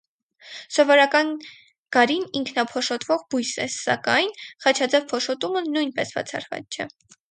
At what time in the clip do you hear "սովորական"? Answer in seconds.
0.77-1.29